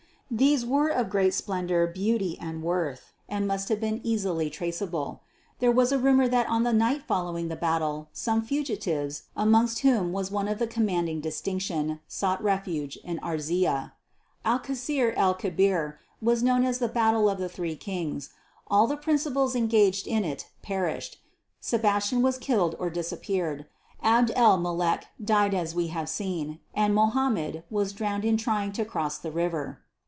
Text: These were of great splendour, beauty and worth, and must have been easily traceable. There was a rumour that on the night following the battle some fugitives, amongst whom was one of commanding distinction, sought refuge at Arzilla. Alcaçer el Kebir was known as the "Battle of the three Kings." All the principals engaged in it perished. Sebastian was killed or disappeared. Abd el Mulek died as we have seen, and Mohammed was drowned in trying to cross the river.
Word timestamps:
These 0.33 0.65
were 0.65 0.87
of 0.87 1.09
great 1.09 1.33
splendour, 1.33 1.87
beauty 1.87 2.37
and 2.39 2.63
worth, 2.63 3.11
and 3.27 3.45
must 3.45 3.67
have 3.67 3.81
been 3.81 3.99
easily 4.01 4.49
traceable. 4.49 5.23
There 5.59 5.73
was 5.73 5.91
a 5.91 5.99
rumour 5.99 6.29
that 6.29 6.47
on 6.47 6.63
the 6.63 6.71
night 6.71 7.01
following 7.03 7.49
the 7.49 7.57
battle 7.57 8.07
some 8.13 8.41
fugitives, 8.41 9.23
amongst 9.35 9.79
whom 9.79 10.13
was 10.13 10.31
one 10.31 10.47
of 10.47 10.59
commanding 10.69 11.19
distinction, 11.19 11.99
sought 12.07 12.41
refuge 12.41 12.97
at 13.05 13.17
Arzilla. 13.21 13.91
Alcaçer 14.45 15.13
el 15.17 15.33
Kebir 15.35 15.95
was 16.21 16.41
known 16.41 16.63
as 16.63 16.79
the 16.79 16.87
"Battle 16.87 17.27
of 17.29 17.37
the 17.37 17.49
three 17.49 17.75
Kings." 17.75 18.29
All 18.67 18.87
the 18.87 18.95
principals 18.95 19.53
engaged 19.53 20.07
in 20.07 20.23
it 20.23 20.47
perished. 20.61 21.19
Sebastian 21.59 22.21
was 22.21 22.37
killed 22.37 22.77
or 22.79 22.89
disappeared. 22.89 23.65
Abd 24.01 24.31
el 24.37 24.57
Mulek 24.57 25.07
died 25.21 25.53
as 25.53 25.75
we 25.75 25.87
have 25.87 26.07
seen, 26.07 26.59
and 26.73 26.95
Mohammed 26.95 27.65
was 27.69 27.91
drowned 27.91 28.23
in 28.23 28.37
trying 28.37 28.71
to 28.71 28.85
cross 28.85 29.17
the 29.17 29.29
river. 29.33 29.81